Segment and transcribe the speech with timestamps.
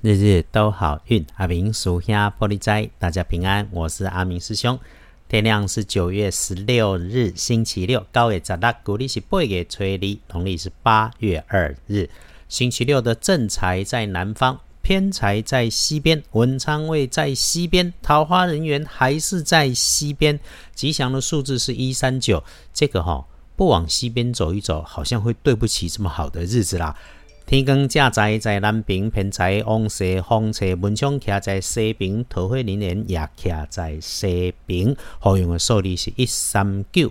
[0.00, 3.68] 日日都好运，阿明属下玻璃斋，大家平安。
[3.72, 4.78] 我是阿明师兄。
[5.28, 12.08] 天亮是九月十六日，星期六，高月十六，古历是八月初二，农历是八月二日。
[12.48, 20.38] 星期六的正财在南方，偏财在西边，文昌位在西边，桃花人员还是在西边。
[20.76, 23.26] 吉祥的数字是一三九，这个哈
[23.56, 26.96] 不往西边走一走，好像会对不起这么好的日子啦。
[27.48, 34.94] 天光正在在南边，偏在往西方侧，文昌徛在西边，桃花人缘也徛在西边。
[35.18, 37.10] 好用的数字是一三九。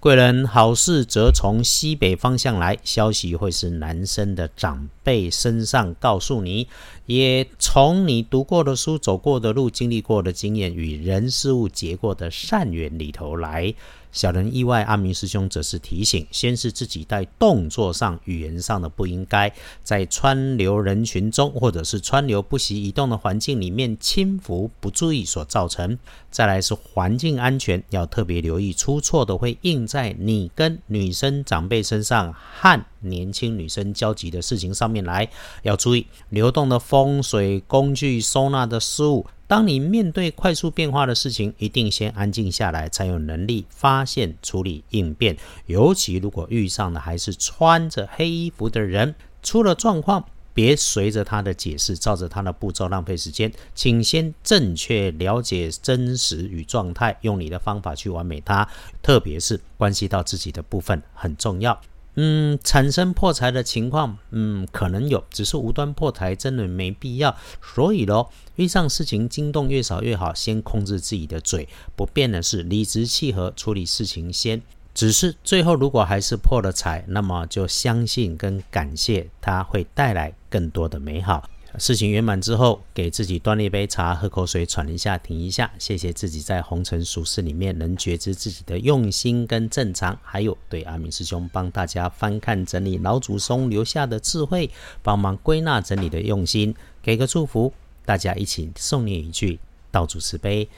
[0.00, 6.66] 贵人好事则从西北方向来，消息会是男生的长辈身上告诉你，
[7.06, 13.72] 也从你读过的书、走过的路、经历过的经验与人事物结过的善缘里头来。
[14.10, 25.98] 小人意外，阿明师兄则是提醒：先是自己在动作上、语言上的不应该，在川流人群中或者是川流不息移动的环境里面轻浮不注意所造成。
[26.30, 35.28] 再来是环境安全，要特别留意出错的会印在你跟女生长辈身上和年轻女生交集的事情上面来，
[35.62, 39.26] 要注意流动的风水工具收纳的失误。
[39.48, 45.36] 当你面对快速变化的事情，一定先安静下来，才有能力发现、处理、应变。
[45.64, 58.68] 尤其如果遇上的还是穿着黑衣服的人，出了状况，别随着他的解释，照着他的步骤浪费时间，请先正确了解真实与状态，用你的方法去完美它。
[59.00, 61.80] 特别是关系到自己的部分很重要。
[62.20, 67.36] 嗯，产生破财的情况，嗯，可能有，只是无端破财真的没必要。
[67.62, 71.68] 所以咯，遇上事情惊动越少越好，先控制自己的嘴。
[71.94, 74.60] 不变的是理直气和处理事情先。
[74.92, 81.48] 只是最后如果还是破了财，那么就相信跟感谢，它会带来更多的美好。
[81.78, 94.68] 事情圆满之后，给自己端了一杯茶，喝口水，喘一下，停一下，谢谢自己在红尘俗世里面能觉知自己的用心跟正常，还有对阿明师兄帮大家翻看整理老祖宗留下的智慧，
[95.02, 97.72] 帮忙归纳整理的用心，给个祝福，
[98.04, 100.68] 大家一起诵念一句道祖慈悲。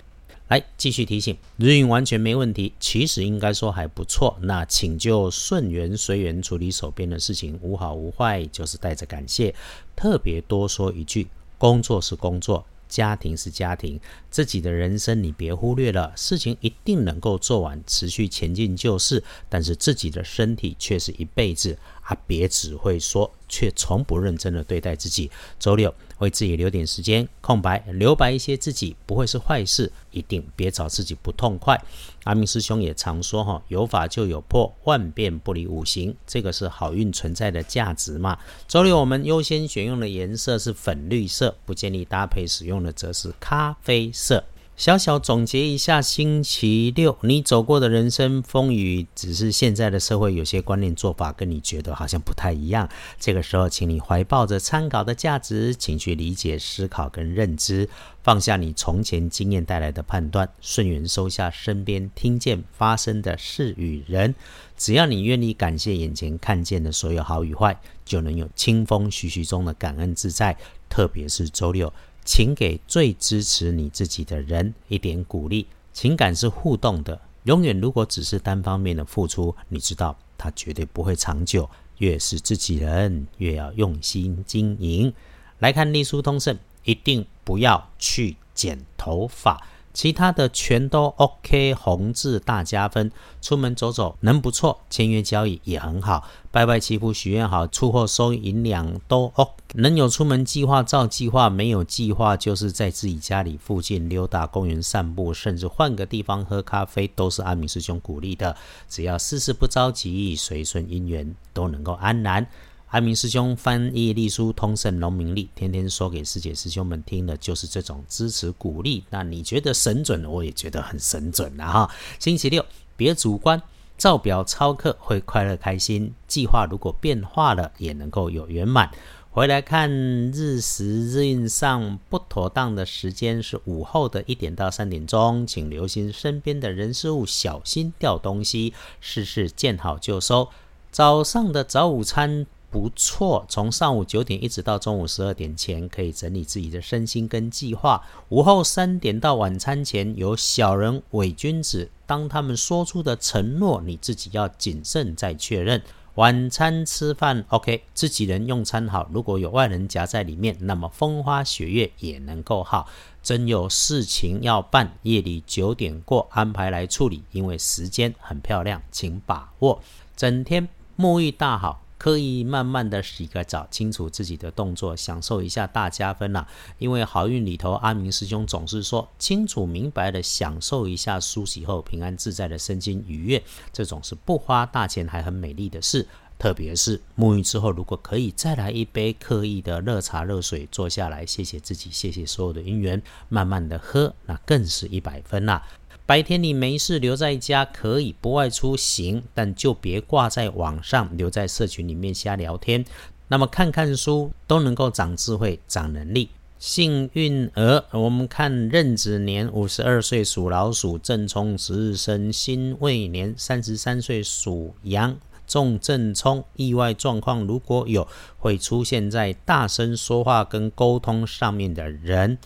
[0.50, 4.36] 来继续提醒，日运完全没问题，其实应该说还不错。
[4.42, 9.54] 那请就顺缘随缘处理手边的事情，无好无坏，就是带着感谢。
[9.94, 16.12] 特别多说一句，工作是工作，家庭是家庭，自己的人生你别忽略了。
[16.16, 19.22] 事情一定能够做完，持续前进就是。
[19.48, 21.78] 但是自己的身体却是一辈子
[22.10, 22.16] 啊！
[22.26, 25.30] 别只会说，却从不认真的对待自己。
[25.58, 25.94] 周六。
[26.20, 31.82] 为自己留点时间空白，留白一些自己不会是坏事，一定别找自己不痛快。
[32.24, 38.38] 阿明师兄也常说哈，有法就有破，万变不离五行，这个是好运存在的价值嘛。
[38.68, 44.44] 周六我们优先选用的颜色是粉绿色，不建议搭配使用的则是咖啡色。
[44.80, 52.88] 小小总结一下，星期六你走过的人生风雨，只是现在的社会有些观念做法跟你觉得好像不太一样。
[53.18, 57.86] 这个时候，请你怀抱着参考的价值，请去理解、思考跟认知，
[58.22, 64.34] 放下你从前经验带来的判断，顺缘收下身边听见发生的事与人。
[64.78, 70.56] 只要你愿意感谢眼前看见的所有好与坏，就能有清风徐徐中的感恩自在。
[70.88, 71.92] 特别是周六。
[72.24, 75.66] 请给最支持你自己的人一点鼓励。
[75.92, 81.68] 情感是互动的，永远如果只是单方面的付出，你知道它绝对不会长久。
[81.98, 85.12] 越是自己人，越要用心经营。
[85.58, 89.66] 来看隶书通胜，一定不要去剪头发。
[89.92, 93.10] 其他的全都 OK，红字大加分。
[93.42, 96.28] 出门走走能不错，签约交易也很好。
[96.50, 99.52] 拜拜祈福许愿好，出货收银两都 OK。
[99.74, 108.56] 能有出门计划照计划，没有计划就是在自己家里附近溜达公园散步，甚至换个地方喝咖啡，都是阿明师兄鼓励的。
[108.88, 112.46] 只要事事不着急，随顺因缘，都能够安然。
[112.90, 119.04] 阿明师兄翻译隶书通胜农民历，天天说给师姐师兄们听的，就是这种支持鼓励。
[119.10, 121.90] 那你觉得神准，我也觉得很神准了哈。
[122.18, 122.66] 星期六
[122.96, 123.62] 别主观，
[123.96, 126.12] 照表操课会快乐开心。
[126.26, 128.90] 计划如果变化了，也能够有圆满。
[129.30, 138.74] 回来看日时日运上不妥当的时间是午后的一点到三点钟，请留心身边的人事物，小心掉东西。
[139.00, 140.48] 事事见好就收。
[140.90, 142.46] 早上的早午餐。
[142.70, 148.02] 不错，从上午九点一直到中午十二点前，可以整理自己的身心跟计划。
[148.28, 155.82] 午后三点到晚餐前，有小人伪君子，当他们说出的承诺，你自己要谨慎再确认。
[156.16, 159.08] 晚餐吃饭 OK，自己人用餐好。
[159.12, 162.88] 如果有外人夹在里面，那么风花雪月也能够好。
[163.22, 169.80] 真有事情要办，夜里九点过安排来处理，因为时间很漂亮，请把握。
[170.16, 170.68] 整天
[170.98, 171.80] 沐浴大好。
[172.00, 176.48] 可以慢慢的洗个澡，清楚自己的动作，享受一下大加分啦。
[176.78, 186.06] 因为好运里头，阿明师兄总是说，清楚明白的享受一下梳洗后平安自在的身心愉悦，这种是不花大钱还很美丽的事。
[186.38, 195.62] 特别是沐浴之后，如果可以再来一杯刻意的热茶热水，坐下来，谢谢自己，谢谢所有的姻缘，慢慢的喝，那更是一百分啦。
[196.10, 202.84] 白天你没事留在家可以不外出行，但就别挂在网上，留在社群里面瞎聊天。
[203.28, 206.30] 那么看看书都能够长智慧、长能力。
[206.58, 215.16] 幸运儿，我们看壬子年五十二岁属老鼠，正冲十日生辛未年三十三岁属羊，
[215.46, 216.42] 重正冲。
[216.56, 222.36] 意外状况如果有，会出现在大声说话跟沟通上面的人。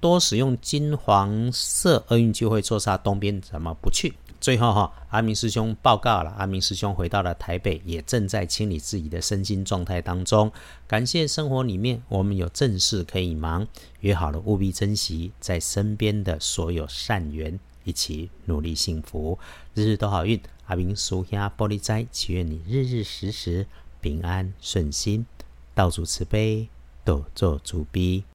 [0.00, 4.14] 多使用金黄色，厄运就会坐煞东边，怎么不去？
[4.38, 10.52] 最后哈，阿明师兄报告了，阿明师兄回到了台北，也正在清理自己的身心状态当中。
[10.86, 13.66] 感谢生活里面我们有正事可以忙，
[14.00, 19.38] 约好了务必珍惜在身边的所有善缘，一起努力幸福，
[19.74, 20.38] 日日都好运。
[20.66, 23.66] 阿明叔兄玻璃斋，祈愿你日日时时
[24.02, 25.24] 平安顺心，
[25.74, 26.68] 道主慈悲，
[27.04, 28.22] 多做主逼。